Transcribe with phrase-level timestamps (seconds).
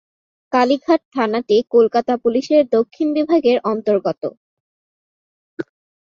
[0.53, 4.23] কালীঘাট থানাটি কলকাতা পুলিশের দক্ষিণ বিভাগের অন্তর্গত।